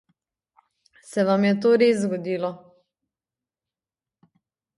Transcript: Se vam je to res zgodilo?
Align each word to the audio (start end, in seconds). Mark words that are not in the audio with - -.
Se 1.09 1.25
vam 1.27 1.43
je 1.47 1.51
to 1.65 1.73
res 1.81 1.99
zgodilo? 2.07 2.51